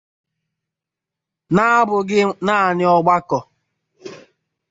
[1.53, 3.37] n'abụghị naanị ọgbakọ.